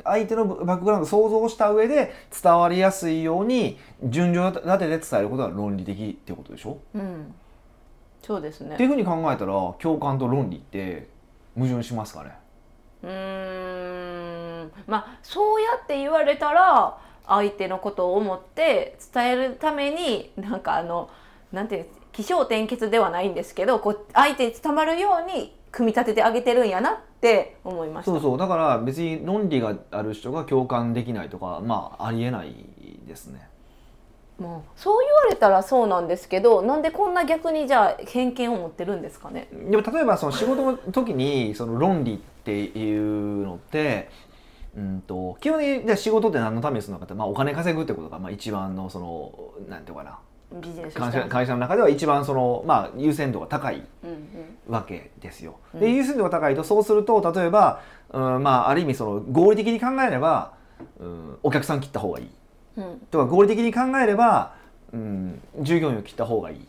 [0.03, 7.33] 相手のバックグラウンドを想像した上で伝わりやすいように順序立てて伝えることが論理的ってことでしょ、うん。
[8.21, 8.75] そうですね。
[8.75, 11.07] っていうふうに考えたら共感と論理って
[11.55, 12.31] 矛盾しますかね？
[13.03, 14.71] うーん。
[14.85, 16.97] まあそうやって言われたら
[17.29, 21.09] 相手のことを思って伝えるためになんかあの
[21.51, 28.11] なんていう起承転結ではないんですけどこう相手に伝わるように組み立ててあげてるんやなって思いました。
[28.11, 28.37] そうそう。
[28.37, 32.53] だから別に論理がある人が共感できないとかまあありえない
[33.07, 33.47] ですね。
[34.39, 39.49] もうそう言われたらそうなんですけどなんでこんな逆にじゃあ偏見を持ってるんですかね。
[39.51, 44.09] でも例えばその仕事の時にその論理っていうのって
[44.77, 49.33] うんと基本的にじゃあ仕事って何のためにするのかって、まあ、お金稼ぐってことがまあ一番のその
[49.67, 50.19] なんていうかな。
[50.51, 54.73] ビジネス会社会社の中では一番その、まあ、優先度が高いうんうん。
[54.73, 55.59] わけですよ。
[55.73, 55.79] うん。
[55.79, 60.53] で優先度が高いとそうすると例えば、うんまあ、ある意味その合理的に考えれば、
[60.99, 62.29] うん、お客さん切った方がいい。
[62.77, 62.99] うん。
[63.11, 64.55] とか合理的に考えれば、
[64.91, 66.65] うん、従業員を切った方がいい。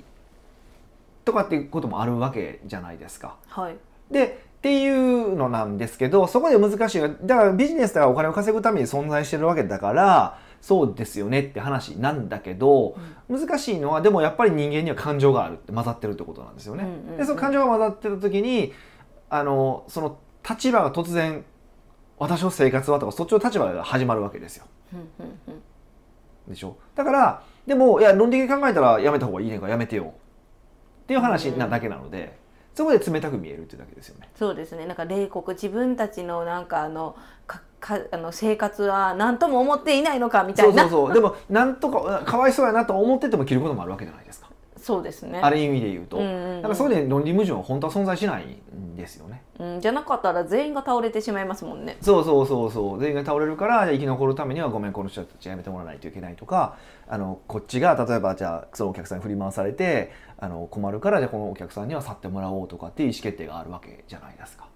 [1.25, 3.37] とかっていうこともあるわけじゃないですか。
[3.49, 3.77] はい。
[4.11, 12.95] でっていうのなんですけどそこで難しいだからビジネスではお金を稼ぐために存在してるわけだからそうですよねって話なんだけど、
[13.31, 16.85] 難しいのはでもやっぱり人間には感情があるって混ざってるってことなんですよね。
[16.85, 17.17] うんうんうん。
[17.17, 18.75] でその感情が混ざってる時に
[19.31, 21.47] あのその立場が突然
[22.19, 24.67] 私の生活はとかそっちの立場が始まるわけですよ。
[24.93, 25.63] うんうんうん。
[26.53, 26.77] でしょ？
[26.95, 30.13] だからでもいや論理的に考えたらやめた方がいいねんからやめてよ。
[31.05, 32.39] っていう話なだけなので、
[32.81, 34.31] そこで冷たく見えるっていうだけですよね。
[34.35, 34.87] そうですね。
[34.87, 37.15] なんか冷酷自分たちのなんかあの
[37.47, 40.83] かかあの生活は何とも思っていないのかみたそいうな。
[40.85, 44.50] そうそうでもなんとかかわいそうやなと思ってても切ることもあるわけじゃないですか
[44.81, 45.41] そうですね。
[45.43, 46.63] ある意味で言うと、うんうんうん。
[46.63, 49.43] だからそれで論理矛盾は本当は存在しないんですよね。
[49.59, 51.99] うん、じゃなかったら全員が倒れてしまいますもんね。
[52.01, 53.01] そうそうそうそう。
[53.01, 64.67] 全員が倒れるからじゃあ生き残るためにはごめんこの人たちやめてもらわないといけないとかあのこっちが例えばじゃあそのお客さんに振り回されてあの困るからじゃあこのお客さんには去ってもらおうとかっていう意思決定があるわけじゃないですか。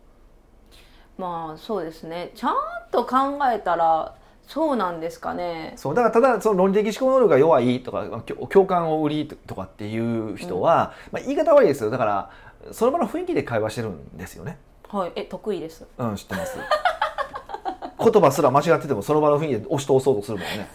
[1.16, 2.32] まあそうですね。
[2.34, 2.54] ちゃん
[2.90, 12.30] と考えたらそうなんですかねそうだからただその論理的思考能力が弱いとかまあ共共感を売りとかっていう人は、まあ、言い方悪いですよだから
[12.72, 14.58] その場の雰囲気で会話してるんですよね。
[14.88, 16.58] はいえ得意ですうん知ってます。
[17.98, 20.68] 言葉すら間違っててもその場の雰囲気で押し通そうとするもんね。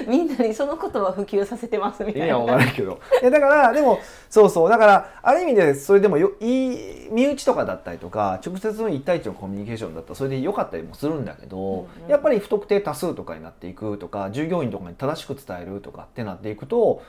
[0.06, 2.98] みんなにその言葉普及させてますみたいな意味は分からないけど。
[3.20, 3.98] いやだからでも
[4.30, 17.02] そうそうだからある意味でそれでもよいい身内とかだったりとか直接の一対一のコミュニケーションだったらそれで良かったりもするんだけど、うんうんやっぱり不特定多数とかになっていくとか従業員とかに正しく伝えるとかってなっていくと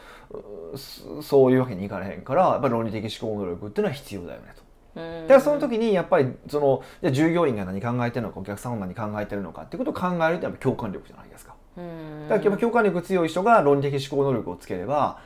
[0.74, 4.62] うそそういうわけにいかれへんからやっぱり論理的思考能力っていうのは必要だよねと。
[5.02, 11.54] うんだからその時にやっぱりその従業員が何考えてるのかお客さんが何考えてるのかっていうことを考えるってやっぱ共感力じゃないですか。
[11.80, 12.28] うん。
[12.30, 15.20] だから共感力強い人が論理的思考能力をつければ、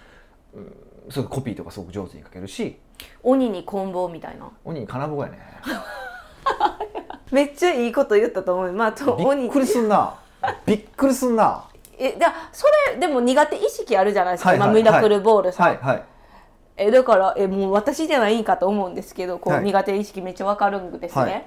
[0.53, 2.77] うん、すごくコピーとかすごく上手に書けるし。
[3.23, 4.49] 鬼に棍棒みたいな。
[4.63, 5.39] 鬼に金棒やね。
[7.31, 8.71] めっちゃいいこと言ったと思う。
[8.73, 9.47] まあとび鬼。
[9.47, 10.19] っくりすんな。
[10.65, 11.65] びっくりすんな。
[11.97, 16.03] えじゃあそれでも苦手意識あるじゃないですか、はいはい今ミラクルボールさん、はいはい。
[16.77, 19.63] えだからえもう私じゃないんかと思うんですけどこう、はい。
[19.63, 21.45] 苦手意識めっちゃわかるんですね、はい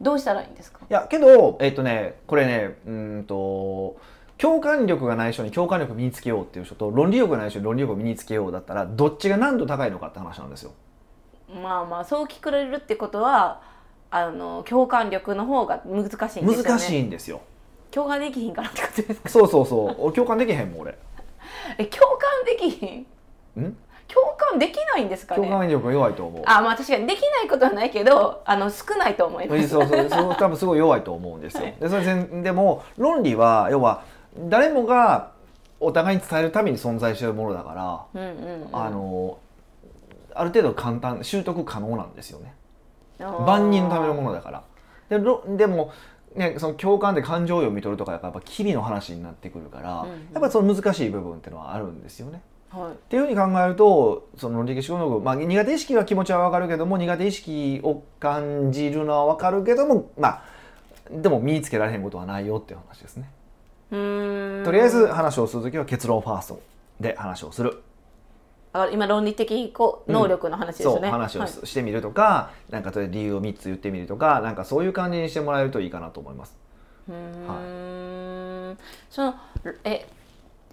[0.00, 0.80] どうしたらいいんですか？
[0.88, 3.96] いやけどえっとねこれねうーんと
[4.38, 10.72] 共感力がない人に共感力身につけようっていう人と論理力がない人に論理力を身につけようだったらどっちが難度高いのかって話なんですよ。
[11.62, 13.60] まあまあそう聞かれるってことは
[14.10, 17.40] あの共感力の方が難しいんですよね難しいんですよ。
[17.90, 19.28] 共感できひんからってことですか？
[19.28, 20.96] そうそうそう俺共感できへんもん俺。
[21.78, 22.86] え共感できひ
[23.56, 23.60] ん？
[23.62, 23.76] ん？
[24.12, 25.42] 共感できないんですかね？
[25.42, 26.42] 共感力が弱いと思う。
[26.46, 31.64] あまあ確かにできないことはないけどあの少ないと思いますそうそうそう多分すごい弱いと思うんですよ。
[31.64, 34.02] はいでそれ全でも論理は要は
[34.48, 35.32] 誰もが
[35.80, 39.38] お互いに伝えるために存在しているものだから、うんうんうんあの
[40.34, 42.54] ある程度簡単習得可能なんですよね。
[43.18, 44.62] 万人のためのものだから。
[45.08, 45.90] でろでも、
[46.36, 52.40] ね、その共感で感情を読み取るとかやっぱ機微の話になってくるから、うんうんやっぱりその難しい部分っていうのはあるんですよね。
[52.70, 52.92] はい。
[52.92, 60.42] っていうふうに考えるとその論理的思考能力、まあ、苦手意識は気持ちは分かるけども苦手意識を感じるのは分かるけどもまあ
[61.10, 63.30] でも身につけられへんことはないよっていう話ですね。
[63.90, 66.60] とりあえず話をするときは結論ファースト
[67.00, 67.82] で話をする。
[68.74, 69.72] あ今論理的
[70.06, 71.48] 能力の話ですよね、そう話をはい。
[71.48, 76.54] ししてみるとか、なんかそれで理由を3つ言ってみるとかなんかそういう感じにしてもらえるといいかなと思います。
[77.08, 78.78] うーん。
[79.08, 79.34] その
[79.84, 80.06] え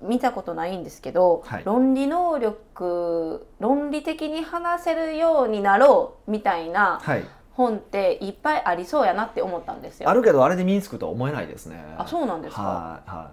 [0.02, 10.10] 見たことないんですけど、はい論理能力論理的に話せるようになろうみたいなはい、本っていっぱいありそうやなって思ったんですよ。
[10.10, 11.96] あるけどあれで身につくとは思えないですね。
[11.98, 12.62] あそうなんですか？
[12.62, 13.32] はいは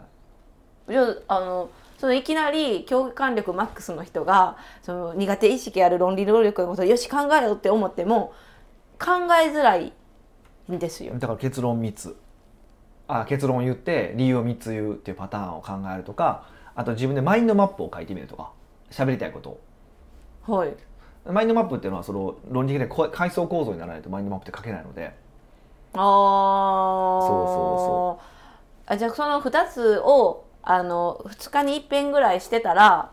[0.89, 8.33] じゃああのそのいきなり共感力マックスの人がその苦手意識ある論理能力のことをよし考えようって思っても
[8.99, 9.93] 考えづらい
[10.71, 11.19] んですよい。。
[11.19, 12.17] だから結論3つ
[13.09, 18.51] あ結論を言って理由を3つ言うっていうパターンを考えるとかあと自分でマインドマップを書いてみるとか
[18.91, 19.61] 喋りたいことを。
[20.59, 20.75] はい。
[21.25, 25.15] マインドマップっていうのはその論理的でこ階層構造にならないとマインドマップって書けないので。
[25.95, 27.27] ああ。
[27.27, 27.29] そう
[27.87, 33.11] そうあじゃあその2つをあの2日に一遍ぐらいしてたら、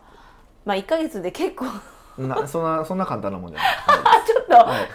[0.64, 1.66] まあ1ヶ月で結構。
[2.18, 3.68] なそんなそんな簡単なもんじゃない。
[3.86, 4.88] あちょっと、はい。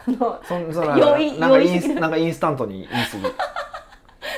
[1.41, 3.23] あのなんかインスタントに言い過ぎ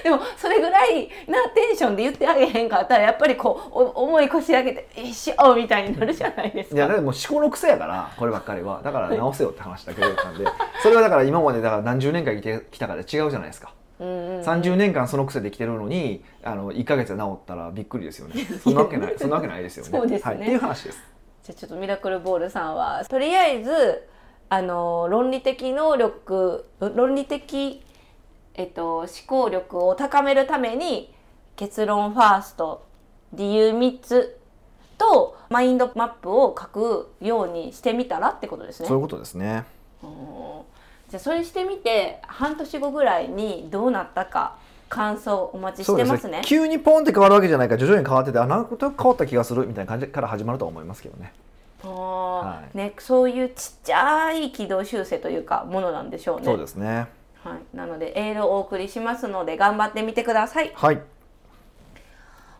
[0.03, 6.75] でもそれぐらいなテンションで言ってあげへんかったらやっぱりこうお重い腰上げて「一緒!」みたいになるじゃないですか。
[6.75, 8.81] いやでも思考の癖やからこればっかりは。
[8.83, 10.45] だから直せよって話だけだったんで
[10.81, 13.73] それはだから今までだから何十年間生きてきたから違うじゃないですか。
[13.99, 14.41] うんうんうん。
[14.41, 18.35] 30年間その癖できてるのにあの1か月で治ったらびっくりですよね。
[18.63, 19.91] そんなわけないそんなわけないですよね。
[19.97, 20.31] そうですね。
[20.31, 21.03] はい、っていう話です。
[21.43, 24.07] じゃあちょっとミラクルボールさんはとりあえず
[24.49, 27.83] あの論理的能力論理的、
[28.57, 31.13] えっと、思考力を高めるために
[31.55, 32.85] 結論ファースト
[33.33, 34.39] 理由3つ
[34.97, 38.87] とマインドマップを書くようにしてみたらってことですね。
[38.87, 39.63] そういうことですね。
[40.03, 40.09] うん。
[41.09, 44.57] じゃあそれしてみて半年後ぐらいにどうなったか
[44.89, 46.41] 感想お待ちしてますね。
[46.43, 51.33] 急にポンって変わるわけじゃないから徐々に変わっててあなんか変わった気がするみたいな感じから始まるとは思いますけどね。
[51.83, 52.77] はい。
[52.77, 56.45] ね、そういうちっちゃい軌道修正というかものなんでしょうね。
[56.45, 57.07] そうですね
[57.47, 60.71] はい、なのでエールをお送りしますので頑張ってみてください。
[60.75, 61.01] はい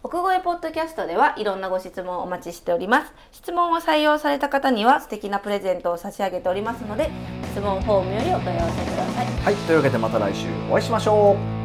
[0.04, 3.14] 奥越ポッドキャストではいろんなご質問をお待ちしております。
[3.32, 7.10] 質問を採用された方には素敵なプレゼントを差し上げておりますので
[7.52, 9.26] 質問フォームよりお問い合わせください。
[9.26, 11.57] はいというわけでまた来週お会いしましょう